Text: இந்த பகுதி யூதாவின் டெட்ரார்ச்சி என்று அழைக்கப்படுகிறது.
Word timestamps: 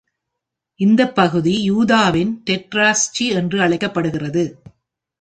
இந்த 0.79 1.01
பகுதி 1.11 1.53
யூதாவின் 1.61 2.43
டெட்ரார்ச்சி 2.49 3.27
என்று 3.31 3.61
அழைக்கப்படுகிறது. 3.61 4.43